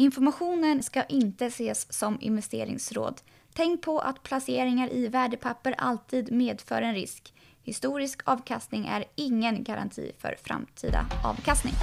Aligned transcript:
Informationen 0.00 0.82
ska 0.82 1.04
inte 1.04 1.46
ses 1.46 1.92
som 1.92 2.18
investeringsråd. 2.20 3.20
Tänk 3.54 3.82
på 3.82 3.98
att 3.98 4.22
placeringar 4.22 4.92
i 4.92 5.08
värdepapper 5.08 5.74
alltid 5.78 6.32
medför 6.32 6.82
en 6.82 6.94
risk. 6.94 7.34
Historisk 7.62 8.20
avkastning 8.24 8.86
är 8.86 9.04
ingen 9.14 9.64
garanti 9.64 10.12
för 10.18 10.36
framtida 10.42 11.06
avkastning. 11.24 11.74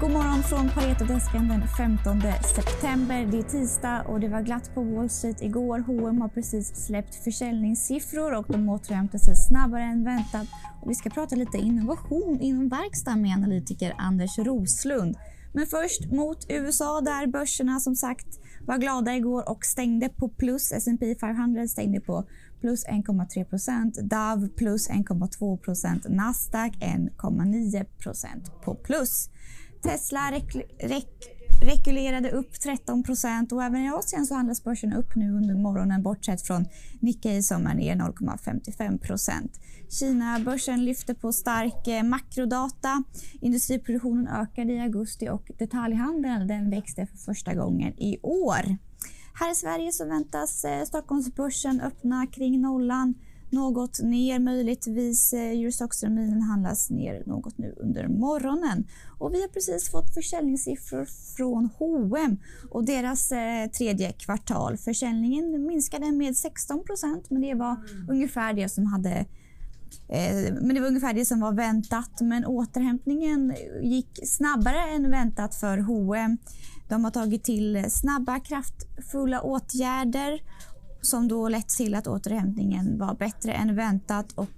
God 0.00 0.10
morgon 0.10 0.42
från 0.42 0.68
Paretodesken 0.68 1.48
den 1.48 1.68
15 1.68 2.22
september. 2.54 3.26
Det 3.30 3.38
är 3.38 3.42
tisdag 3.42 4.04
och 4.08 4.20
det 4.20 4.28
var 4.28 4.42
glatt 4.42 4.74
på 4.74 4.82
Wall 4.82 5.10
Street 5.10 5.42
igår. 5.42 5.78
H&M 5.78 6.20
har 6.20 6.28
precis 6.28 6.86
släppt 6.86 7.14
försäljningssiffror 7.14 8.34
och 8.34 8.46
de 8.48 8.68
återhämtar 8.68 9.18
sig 9.18 9.36
snabbare 9.36 9.82
än 9.82 10.04
väntat. 10.04 10.46
Och 10.82 10.90
vi 10.90 10.94
ska 10.94 11.10
prata 11.10 11.36
lite 11.36 11.58
innovation 11.58 12.40
inom 12.40 12.68
verkstad 12.68 13.16
med 13.16 13.36
analytiker 13.36 13.94
Anders 13.98 14.38
Roslund. 14.38 15.16
Men 15.52 15.66
först 15.66 16.12
mot 16.12 16.46
USA 16.48 17.00
där 17.00 17.26
börserna 17.26 17.80
som 17.80 17.96
sagt 17.96 18.40
var 18.66 18.78
glada 18.78 19.16
igår 19.16 19.48
och 19.48 19.64
stängde 19.64 20.08
på 20.08 20.28
plus. 20.28 20.72
S&P 20.72 21.14
500 21.20 21.66
stängde 21.66 22.00
på 22.00 22.24
plus 22.60 22.86
1,3. 22.86 24.02
Dow 24.02 24.48
plus 24.48 24.90
1,2. 24.90 26.08
Nasdaq 26.08 26.76
1,9 26.76 28.64
på 28.64 28.74
plus. 28.74 29.30
Tesla 29.82 30.30
rek 30.30 30.54
rek 30.80 31.40
rekylerade 31.62 32.30
upp 32.30 32.60
13 32.60 33.02
procent 33.02 33.52
och 33.52 33.62
även 33.62 33.84
i 33.84 33.90
Asien 33.90 34.26
så 34.26 34.34
handlas 34.34 34.64
börsen 34.64 34.92
upp 34.92 35.16
nu 35.16 35.32
under 35.32 35.54
morgonen 35.54 36.02
bortsett 36.02 36.42
från 36.42 36.66
Nikkei 37.00 37.42
som 37.42 37.66
är 37.66 37.74
ner 37.74 37.96
0,55 37.96 38.98
procent. 38.98 39.60
Kina-börsen 39.88 40.84
lyfte 40.84 41.14
på 41.14 41.32
stark 41.32 41.88
eh, 41.88 42.02
makrodata. 42.02 43.04
Industriproduktionen 43.40 44.28
ökade 44.28 44.72
i 44.72 44.80
augusti 44.80 45.28
och 45.28 45.50
detaljhandeln 45.58 46.46
den 46.46 46.70
växte 46.70 47.06
för 47.06 47.16
första 47.16 47.54
gången 47.54 47.92
i 48.00 48.18
år. 48.22 48.76
Här 49.34 49.52
i 49.52 49.54
Sverige 49.54 49.92
så 49.92 50.04
väntas 50.04 50.64
eh, 50.64 50.84
Stockholmsbörsen 50.84 51.80
öppna 51.80 52.26
kring 52.26 52.60
nollan 52.60 53.14
något 53.52 54.00
ner. 54.02 54.38
Möjligtvis 54.38 55.32
eh, 55.32 55.40
Eurostoxterminen 55.40 56.42
handlas 56.42 56.90
ner 56.90 57.22
något 57.26 57.58
nu 57.58 57.74
under 57.76 58.08
morgonen. 58.08 58.86
Och 59.18 59.34
vi 59.34 59.40
har 59.40 59.48
precis 59.48 59.90
fått 59.90 60.14
försäljningssiffror 60.14 61.04
från 61.36 61.68
H&M 61.78 62.36
och 62.70 62.84
deras 62.84 63.32
eh, 63.32 63.70
tredje 63.70 64.12
kvartal. 64.12 64.76
Försäljningen 64.76 65.66
minskade 65.66 66.12
med 66.12 66.36
16 66.36 66.84
procent, 66.84 67.30
men 67.30 67.42
det 67.42 67.54
var 67.54 67.76
ungefär 68.08 68.52
det 68.52 68.68
som 68.68 68.86
hade 68.86 69.10
eh, 70.08 70.54
men 70.60 70.74
det 70.74 70.80
var 70.80 70.88
ungefär 70.88 71.14
det 71.14 71.24
som 71.24 71.40
var 71.40 71.52
väntat. 71.52 72.20
Men 72.20 72.46
återhämtningen 72.46 73.54
gick 73.82 74.20
snabbare 74.24 74.80
än 74.94 75.10
väntat 75.10 75.54
för 75.54 75.78
H&M. 75.78 76.38
De 76.90 77.04
har 77.04 77.10
tagit 77.10 77.44
till 77.44 77.84
snabba, 77.90 78.40
kraftfulla 78.40 79.40
åtgärder 79.40 80.40
som 81.00 81.28
då 81.28 81.48
lett 81.48 81.68
till 81.68 81.94
att 81.94 82.06
återhämtningen 82.06 82.98
var 82.98 83.14
bättre 83.14 83.52
än 83.52 83.76
väntat. 83.76 84.32
Och 84.32 84.48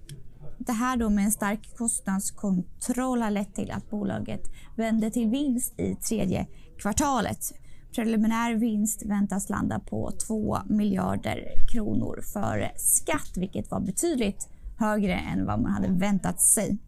det 0.59 0.73
här 0.73 0.97
då 0.97 1.11
med 1.11 1.25
en 1.25 1.33
stark 1.33 1.77
kostnadskontroll 1.77 3.23
har 3.23 3.31
lett 3.31 3.55
till 3.55 3.71
att 3.71 3.91
bolaget 3.91 4.43
vände 4.77 5.11
till 5.11 5.29
vinst 5.29 5.81
i 5.81 5.95
tredje 5.95 6.47
kvartalet. 6.79 7.53
Preliminär 7.95 8.55
vinst 8.55 9.03
väntas 9.07 9.49
landa 9.49 9.79
på 9.79 10.11
2 10.27 10.59
miljarder 10.67 11.53
kronor 11.73 12.21
före 12.33 12.73
skatt, 12.77 13.33
vilket 13.37 13.71
var 13.71 13.81
betydligt 13.81 14.49
högre 14.79 15.15
än 15.15 15.47
vad 15.47 15.61
man 15.61 15.73
hade 15.73 15.89
väntat 15.89 16.41
sig. 16.41 16.79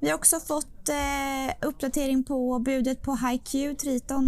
Vi 0.00 0.08
har 0.08 0.14
också 0.14 0.40
fått 0.40 0.88
eh, 0.88 1.68
uppdatering 1.68 2.24
på 2.24 2.58
budet 2.58 3.02
på 3.02 3.16
HiQ. 3.16 3.78
Triton 3.78 4.24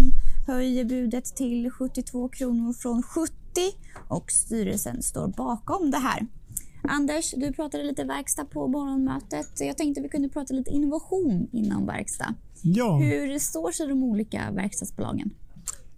höjer 0.47 0.84
budet 0.84 1.25
till 1.25 1.70
72 1.70 2.29
kronor 2.29 2.73
från 2.73 3.03
70 3.03 3.42
och 4.08 4.31
styrelsen 4.31 5.03
står 5.03 5.28
bakom 5.28 5.91
det 5.91 5.98
här. 5.98 6.27
Anders, 6.89 7.35
du 7.36 7.52
pratade 7.52 7.85
lite 7.85 8.05
verkstad 8.05 8.45
på 8.45 8.68
morgonmötet. 8.68 9.61
Jag 9.61 9.77
tänkte 9.77 10.01
vi 10.01 10.08
kunde 10.08 10.29
prata 10.29 10.55
lite 10.55 10.70
innovation 10.70 11.48
inom 11.52 11.86
verkstad. 11.86 12.35
Ja. 12.62 12.96
Hur 12.96 13.39
står 13.39 13.70
sig 13.70 13.86
de 13.89 14.02
olika 14.02 14.51
verkstadsbolagen? 14.51 15.30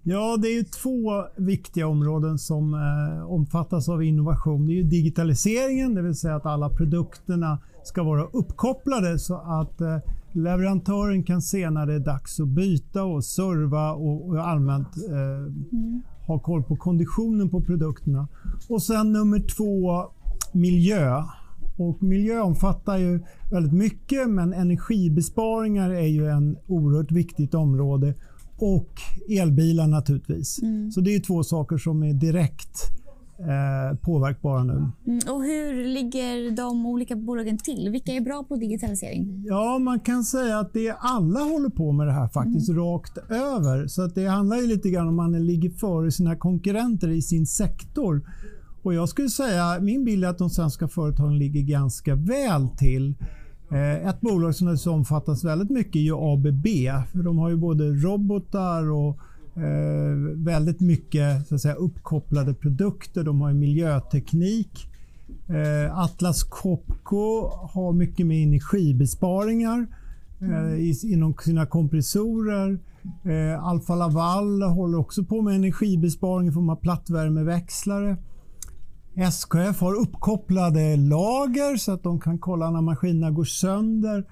Ja, 0.02 0.36
det 0.36 0.48
är 0.48 0.64
två 0.64 1.24
viktiga 1.36 1.86
områden 1.86 2.38
som 2.38 2.74
eh, 2.74 3.30
omfattas 3.30 3.88
av 3.88 4.02
innovation. 4.02 4.66
Det 4.66 4.78
är 4.78 4.82
digitaliseringen, 4.82 5.94
det 5.94 6.02
vill 6.02 6.14
säga 6.14 6.36
att 6.36 6.46
alla 6.46 6.68
produkterna 6.68 7.58
ska 7.84 8.02
vara 8.02 8.24
uppkopplade 8.24 9.18
så 9.18 9.34
att 9.34 9.80
eh, 9.80 9.98
leverantören 10.34 11.24
kan 11.24 11.42
se 11.42 11.70
när 11.70 11.86
det 11.86 11.94
är 11.94 12.00
dags 12.00 12.40
att 12.40 12.48
byta 12.48 13.04
och 13.04 13.24
serva 13.24 13.92
och, 13.92 14.28
och 14.28 14.48
allmänt 14.48 14.88
eh, 15.10 15.72
mm 15.72 16.02
ha 16.26 16.38
koll 16.38 16.62
på 16.62 16.76
konditionen 16.76 17.50
på 17.50 17.60
produkterna. 17.60 18.28
Och 18.68 18.82
sen 18.82 19.12
nummer 19.12 19.38
två, 19.56 20.04
miljö. 20.52 21.22
Och 21.76 22.02
miljö 22.02 22.40
omfattar 22.40 22.98
ju 22.98 23.20
väldigt 23.50 23.72
mycket 23.72 24.30
men 24.30 24.52
energibesparingar 24.52 25.90
är 25.90 26.06
ju 26.06 26.26
en 26.26 26.56
oerhört 26.66 27.12
viktigt 27.12 27.54
område. 27.54 28.14
Och 28.56 28.90
elbilar 29.28 29.86
naturligtvis. 29.86 30.62
Mm. 30.62 30.90
Så 30.90 31.00
det 31.00 31.14
är 31.14 31.20
två 31.20 31.42
saker 31.42 31.76
som 31.76 32.02
är 32.02 32.12
direkt 32.12 32.92
eh, 33.38 33.98
påverkbara 33.98 34.64
nu. 34.64 34.72
Mm, 34.72 35.18
och 35.28 35.44
hur 35.44 35.84
ligger 35.84 36.56
de 36.56 36.86
olika 36.86 37.16
bolagen 37.16 37.58
till? 37.58 37.88
Vilka 37.92 38.12
är 38.12 38.20
bra 38.20 38.44
på 38.48 38.56
digitalisering? 38.56 39.44
Ja, 39.46 39.78
man 39.78 40.00
kan 40.00 40.24
säga 40.24 40.58
att 40.58 40.72
det 40.72 40.90
alla 40.98 41.40
håller 41.40 41.68
på 41.68 41.92
med 41.92 42.06
det 42.06 42.12
här 42.12 42.28
faktiskt 42.28 42.68
mm. 42.68 42.84
rakt 42.84 43.18
över. 43.18 43.86
Så 43.86 44.02
att 44.02 44.14
det 44.14 44.26
handlar 44.26 44.56
ju 44.56 44.66
lite 44.66 44.90
grann 44.90 45.08
om 45.08 45.16
man 45.16 45.46
ligger 45.46 45.70
före 45.70 46.10
sina 46.10 46.36
konkurrenter 46.36 47.08
i 47.08 47.22
sin 47.22 47.46
sektor. 47.46 48.22
Och 48.82 48.94
jag 48.94 49.08
skulle 49.08 49.28
säga, 49.28 49.80
min 49.80 50.04
bild 50.04 50.24
är 50.24 50.28
att 50.28 50.38
de 50.38 50.50
svenska 50.50 50.88
företagen 50.88 51.38
ligger 51.38 51.62
ganska 51.62 52.14
väl 52.14 52.68
till. 52.68 53.14
Eh, 53.70 54.08
ett 54.08 54.20
bolag 54.20 54.54
som 54.54 54.78
omfattas 54.86 55.44
väldigt 55.44 55.70
mycket 55.70 55.96
är 55.96 56.00
ju 56.00 56.14
ABB. 56.16 56.66
För 57.12 57.22
de 57.22 57.38
har 57.38 57.50
ju 57.50 57.56
både 57.56 57.84
robotar 57.84 58.90
och 58.90 59.18
Eh, 59.56 60.16
väldigt 60.36 60.80
mycket 60.80 61.48
så 61.48 61.54
att 61.54 61.60
säga, 61.60 61.74
uppkopplade 61.74 62.54
produkter. 62.54 63.24
De 63.24 63.40
har 63.40 63.52
miljöteknik. 63.52 64.88
Eh, 65.48 65.98
Atlas 65.98 66.42
Copco 66.42 67.48
har 67.48 67.92
mycket 67.92 68.26
med 68.26 68.42
energibesparingar 68.42 69.86
eh, 70.40 70.74
i, 70.74 70.94
inom 71.04 71.34
sina 71.34 71.66
kompressorer. 71.66 72.78
Eh, 73.24 73.64
Alfa 73.64 73.94
Laval 73.94 74.62
håller 74.62 74.98
också 74.98 75.24
på 75.24 75.42
med 75.42 75.54
energibesparing 75.54 76.48
i 76.48 76.52
form 76.52 76.68
av 76.68 76.76
plattvärmeväxlare. 76.76 78.16
SKF 79.16 79.80
har 79.80 79.94
uppkopplade 79.94 80.96
lager 80.96 81.76
så 81.76 81.92
att 81.92 82.02
de 82.02 82.20
kan 82.20 82.38
kolla 82.38 82.70
när 82.70 82.80
maskinerna 82.80 83.30
går 83.30 83.44
sönder 83.44 84.24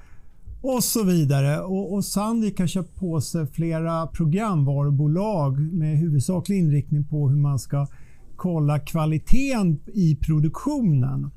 och 0.63 0.85
så 0.85 1.05
vidare. 1.05 1.61
Och, 1.61 1.95
och 1.95 2.05
Sandvik 2.05 2.61
har 2.61 2.67
köpt 2.67 2.97
på 2.97 3.21
sig 3.21 3.47
flera 3.47 4.07
programvarubolag 4.07 5.61
med 5.61 5.99
huvudsaklig 5.99 6.59
inriktning 6.59 7.05
på 7.05 7.29
hur 7.29 7.37
man 7.37 7.59
ska 7.59 7.87
kolla 8.37 8.79
kvaliteten 8.79 9.81
i 9.87 10.17
produktionen. 10.17 11.31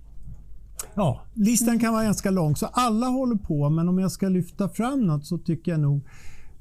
Ja, 0.95 1.21
listan 1.33 1.79
kan 1.79 1.93
vara 1.93 2.03
ganska 2.03 2.31
lång, 2.31 2.55
så 2.55 2.65
alla 2.65 3.07
håller 3.07 3.35
på. 3.35 3.69
Men 3.69 3.89
om 3.89 3.99
jag 3.99 4.11
ska 4.11 4.29
lyfta 4.29 4.69
fram 4.69 5.07
något 5.07 5.25
så 5.25 5.37
tycker 5.37 5.71
jag 5.71 5.79
nog 5.79 6.01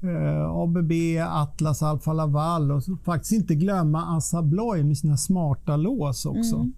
eh, 0.01 0.49
ABB, 0.49 0.91
Atlas, 1.29 1.83
Alfa 1.83 2.13
Laval 2.13 2.71
och 2.71 2.83
faktiskt 3.05 3.33
inte 3.33 3.55
glömma 3.55 4.17
Assa 4.17 4.37
Abloy 4.37 4.83
med 4.83 4.97
sina 4.97 5.17
smarta 5.17 5.77
lås 5.77 6.25
också. 6.25 6.55
Mm. 6.55 6.73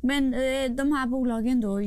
Men 0.00 0.34
eh, 0.34 0.76
de 0.76 0.92
här 0.92 1.06
bolagen 1.06 1.60
då, 1.60 1.80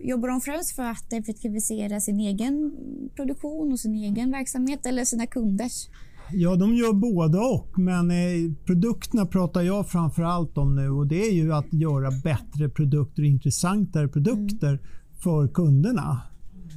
jobbar 0.00 0.28
de 0.28 0.40
främst 0.40 0.76
för 0.76 0.82
att 0.82 1.12
effektivisera 1.12 2.00
sin 2.00 2.20
egen 2.20 2.72
produktion 3.16 3.72
och 3.72 3.80
sin 3.80 3.94
egen 3.94 4.30
verksamhet 4.30 4.86
eller 4.86 5.04
sina 5.04 5.26
kunders? 5.26 5.88
Ja, 6.32 6.56
de 6.56 6.74
gör 6.74 6.92
både 6.92 7.38
och. 7.38 7.78
Men 7.78 8.10
eh, 8.10 8.52
produkterna 8.64 9.26
pratar 9.26 9.62
jag 9.62 9.88
framför 9.88 10.22
allt 10.22 10.58
om 10.58 10.74
nu 10.76 10.90
och 10.90 11.06
det 11.06 11.26
är 11.26 11.32
ju 11.32 11.52
att 11.52 11.72
göra 11.72 12.10
bättre 12.24 12.68
produkter, 12.68 13.22
intressantare 13.22 14.08
produkter 14.08 14.68
mm. 14.68 14.80
för 15.22 15.48
kunderna. 15.48 16.22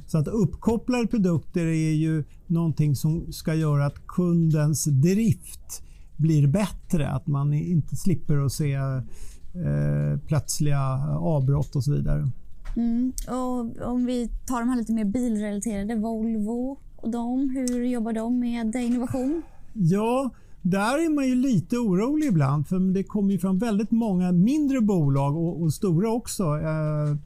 Så 0.06 0.18
att 0.18 0.28
uppkopplade 0.28 1.06
produkter 1.06 1.66
är 1.66 1.92
ju 1.92 2.24
någonting 2.46 2.96
som 2.96 3.32
ska 3.32 3.54
göra 3.54 3.86
att 3.86 4.06
kundens 4.06 4.84
drift 4.84 5.82
blir 6.16 6.46
bättre. 6.46 7.08
Att 7.08 7.26
man 7.26 7.52
inte 7.52 7.96
slipper 7.96 8.36
att 8.36 8.52
se 8.52 8.78
eh, 9.54 10.20
plötsliga 10.26 10.80
avbrott 11.20 11.76
och 11.76 11.84
så 11.84 11.92
vidare. 11.92 12.28
Mm. 12.76 13.12
Och 13.28 13.88
om 13.88 14.06
vi 14.06 14.30
tar 14.46 14.60
de 14.60 14.68
här 14.68 14.76
lite 14.76 14.92
mer 14.92 15.04
bilrelaterade, 15.04 15.94
Volvo 15.94 16.78
och 16.96 17.10
de, 17.10 17.50
hur 17.50 17.84
jobbar 17.84 18.12
de 18.12 18.40
med 18.40 18.76
innovation? 18.76 19.42
Ja, 19.72 20.30
där 20.62 21.04
är 21.04 21.14
man 21.14 21.26
ju 21.26 21.34
lite 21.34 21.76
orolig 21.76 22.26
ibland 22.26 22.66
för 22.66 22.94
det 22.94 23.04
kommer 23.04 23.32
ju 23.32 23.38
fram 23.38 23.58
väldigt 23.58 23.90
många 23.90 24.32
mindre 24.32 24.80
bolag 24.80 25.36
och, 25.36 25.62
och 25.62 25.74
stora 25.74 26.10
också. 26.10 26.44
Eh, 26.44 27.16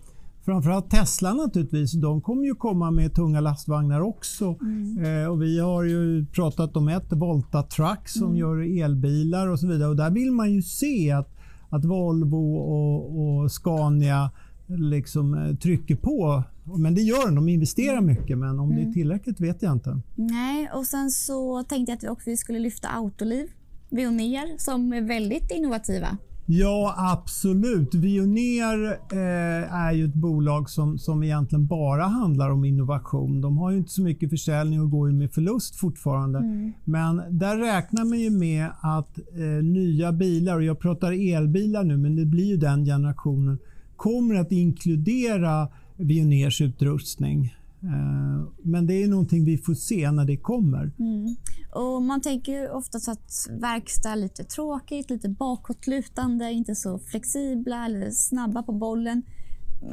Framförallt 0.44 0.90
Tesla 0.90 1.34
naturligtvis. 1.34 1.92
De 1.92 2.20
kommer 2.20 2.44
ju 2.44 2.54
komma 2.54 2.90
med 2.90 3.14
tunga 3.14 3.40
lastvagnar 3.40 4.00
också. 4.00 4.56
Mm. 4.60 5.04
Eh, 5.04 5.28
och 5.28 5.42
vi 5.42 5.60
har 5.60 5.84
ju 5.84 6.26
pratat 6.26 6.76
om 6.76 6.88
ett, 6.88 7.12
Volta 7.12 7.62
Truck, 7.62 8.08
som 8.08 8.24
mm. 8.24 8.36
gör 8.36 8.84
elbilar 8.84 9.48
och 9.48 9.60
så 9.60 9.66
vidare. 9.66 9.88
Och 9.88 9.96
där 9.96 10.10
vill 10.10 10.32
man 10.32 10.52
ju 10.52 10.62
se 10.62 11.10
att, 11.10 11.28
att 11.72 11.84
Volvo 11.84 12.56
och, 12.56 13.42
och 13.42 13.52
Scania 13.52 14.30
liksom 14.66 15.34
eh, 15.34 15.56
trycker 15.56 15.96
på. 15.96 16.42
Men 16.78 16.94
det 16.94 17.02
gör 17.02 17.26
de, 17.26 17.34
de 17.34 17.48
investerar 17.48 17.98
mm. 17.98 18.06
mycket 18.06 18.38
men 18.38 18.58
om 18.58 18.64
mm. 18.64 18.76
det 18.76 18.80
är 18.80 18.84
mm. 18.84 18.94
tillräckligt 18.94 19.40
vet 19.40 19.62
jag 19.62 19.72
inte. 19.72 20.00
Nej, 20.14 20.70
och 20.74 20.86
sen 20.86 21.10
så 21.10 21.62
tänkte 21.62 21.92
jag 21.92 21.96
att 21.96 22.04
vi 22.04 22.08
också 22.08 22.36
skulle 22.36 22.58
lyfta 22.58 22.88
Autoliv, 22.88 23.46
Veoneer 23.90 24.54
som 24.58 24.92
är 24.92 25.00
väldigt 25.00 25.50
innovativa. 25.50 26.18
Ja, 26.46 26.94
absolut. 26.98 27.94
Veoneer 27.94 28.84
eh, 29.12 29.74
är 29.74 29.92
ju 29.92 30.04
ett 30.04 30.14
bolag 30.14 30.70
som, 30.70 30.98
som 30.98 31.22
egentligen 31.22 31.66
bara 31.66 32.04
handlar 32.04 32.50
om 32.50 32.64
innovation. 32.64 33.40
De 33.40 33.58
har 33.58 33.70
ju 33.70 33.76
inte 33.76 33.90
så 33.90 34.02
mycket 34.02 34.30
försäljning 34.30 34.80
och 34.80 34.90
går 34.90 35.08
ju 35.08 35.14
med 35.14 35.32
förlust 35.32 35.76
fortfarande. 35.76 36.38
Mm. 36.38 36.72
Men 36.84 37.22
där 37.30 37.56
räknar 37.56 38.04
man 38.04 38.20
ju 38.20 38.30
med 38.30 38.70
att 38.80 39.18
eh, 39.18 39.64
nya 39.64 40.12
bilar, 40.12 40.56
och 40.56 40.64
jag 40.64 40.78
pratar 40.78 41.34
elbilar 41.36 41.84
nu, 41.84 41.96
men 41.96 42.16
det 42.16 42.26
blir 42.26 42.46
ju 42.46 42.56
den 42.56 42.84
generationen, 42.84 43.58
kommer 43.96 44.34
att 44.34 44.52
inkludera 44.52 45.68
Veoneers 45.96 46.60
utrustning. 46.60 47.54
Eh, 47.84 48.48
men 48.62 48.86
det 48.86 49.02
är 49.02 49.08
någonting 49.08 49.44
vi 49.44 49.58
får 49.58 49.74
se 49.74 50.10
när 50.10 50.24
det 50.24 50.36
kommer. 50.36 50.92
Mm. 50.98 51.36
Och 51.74 52.02
man 52.02 52.20
tänker 52.20 52.52
ju 52.52 52.68
oftast 52.68 53.08
att 53.08 53.48
verkstad 53.60 54.10
är 54.10 54.16
lite 54.16 54.44
tråkigt, 54.44 55.10
lite 55.10 55.28
bakåtlutande, 55.28 56.52
inte 56.52 56.74
så 56.74 56.98
flexibla 56.98 57.86
eller 57.86 58.10
snabba 58.10 58.62
på 58.62 58.72
bollen. 58.72 59.22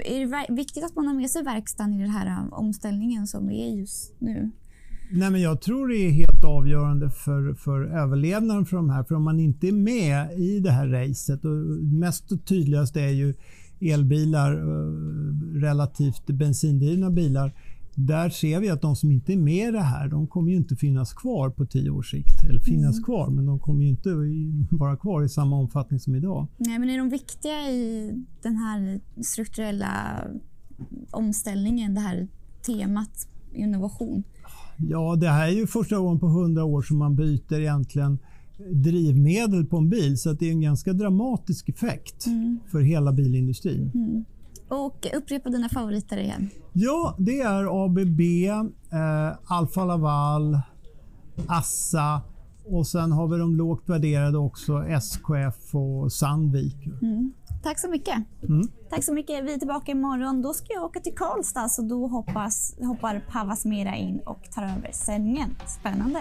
Är 0.05 0.19
det 0.19 0.53
viktigt 0.53 0.83
att 0.83 0.95
man 0.95 1.07
har 1.07 1.13
med 1.13 1.29
sig 1.29 1.43
verkstaden 1.43 1.93
i 1.93 2.01
den 2.01 2.09
här 2.09 2.41
um, 2.43 2.53
omställningen 2.53 3.27
som 3.27 3.49
är 3.49 3.75
just 3.75 4.15
nu? 4.19 4.51
Nej, 5.11 5.31
men 5.31 5.41
jag 5.41 5.61
tror 5.61 5.87
det 5.87 5.95
är 5.95 6.11
helt 6.11 6.43
avgörande 6.45 7.09
för, 7.09 7.53
för 7.53 7.85
överlevnaden 7.85 8.65
för 8.65 8.77
de 8.77 8.89
här. 8.89 9.03
För 9.03 9.15
om 9.15 9.23
man 9.23 9.39
inte 9.39 9.67
är 9.67 9.71
med 9.71 10.39
i 10.39 10.59
det 10.59 10.71
här 10.71 10.87
racet 10.87 11.45
och 11.45 11.51
mest 11.83 12.45
tydligast 12.45 12.95
är 12.95 13.09
ju 13.09 13.33
elbilar 13.81 14.53
eh, 14.53 15.61
relativt 15.61 16.27
bensindrivna 16.27 17.09
bilar 17.09 17.53
där 18.05 18.29
ser 18.29 18.59
vi 18.59 18.69
att 18.69 18.81
de 18.81 18.95
som 18.95 19.11
inte 19.11 19.33
är 19.33 19.37
med 19.37 19.69
i 19.69 19.71
det 19.71 19.81
här, 19.81 20.07
de 20.07 20.27
kommer 20.27 20.51
ju 20.51 20.57
inte 20.57 20.75
finnas 20.75 21.13
kvar 21.13 21.49
på 21.49 21.65
tio 21.65 21.89
års 21.89 22.11
sikt. 22.11 22.43
Eller 22.49 22.59
finnas 22.59 22.95
mm. 22.95 23.03
kvar, 23.03 23.29
men 23.29 23.45
de 23.45 23.59
kommer 23.59 23.83
ju 23.83 23.89
inte 23.89 24.09
vara 24.71 24.97
kvar 24.97 25.23
i 25.23 25.29
samma 25.29 25.55
omfattning 25.55 25.99
som 25.99 26.15
idag. 26.15 26.47
Nej, 26.57 26.79
men 26.79 26.89
är 26.89 26.97
de 26.97 27.09
viktiga 27.09 27.71
i 27.71 28.13
den 28.41 28.55
här 28.55 28.99
strukturella 29.23 30.23
omställningen, 31.11 31.93
det 31.93 32.01
här 32.01 32.27
temat 32.65 33.27
innovation? 33.53 34.23
Ja, 34.77 35.15
det 35.15 35.29
här 35.29 35.47
är 35.47 35.51
ju 35.51 35.67
första 35.67 35.97
gången 35.97 36.19
på 36.19 36.27
hundra 36.27 36.63
år 36.63 36.81
som 36.81 36.97
man 36.97 37.15
byter 37.15 37.59
egentligen 37.59 38.17
drivmedel 38.71 39.65
på 39.65 39.77
en 39.77 39.89
bil 39.89 40.17
så 40.17 40.29
att 40.29 40.39
det 40.39 40.47
är 40.47 40.51
en 40.51 40.61
ganska 40.61 40.93
dramatisk 40.93 41.69
effekt 41.69 42.25
mm. 42.25 42.59
för 42.71 42.81
hela 42.81 43.11
bilindustrin. 43.11 43.91
Mm. 43.93 44.25
Och 44.69 45.07
upprepa 45.13 45.49
dina 45.49 45.69
favoriter 45.69 46.17
igen. 46.17 46.49
Ja, 46.73 47.15
det 47.17 47.41
är 47.41 47.85
ABB, 47.85 48.19
eh, 48.19 49.37
Alfa 49.45 49.85
Laval, 49.85 50.59
Assa 51.47 52.21
och 52.71 52.87
sen 52.87 53.11
har 53.11 53.27
vi 53.27 53.37
de 53.37 53.55
lågt 53.55 53.89
värderade 53.89 54.37
också, 54.37 54.83
SKF 54.87 55.75
och 55.75 56.11
Sandvik. 56.11 56.85
Mm. 57.01 57.33
Tack 57.63 57.79
så 57.79 57.89
mycket. 57.89 58.15
Mm. 58.49 58.67
Tack 58.89 59.03
så 59.03 59.13
mycket. 59.13 59.45
Vi 59.45 59.53
är 59.53 59.57
tillbaka 59.57 59.91
imorgon. 59.91 60.41
Då 60.41 60.53
ska 60.53 60.73
jag 60.73 60.83
åka 60.83 60.99
till 60.99 61.15
Karlstad 61.15 61.69
så 61.69 61.81
då 61.81 62.07
hoppas, 62.07 62.75
hoppar 62.79 63.25
Pavas 63.31 63.65
Mera 63.65 63.95
in 63.95 64.19
och 64.25 64.51
tar 64.51 64.63
över 64.63 64.91
sändningen. 64.91 65.55
Spännande. 65.79 66.19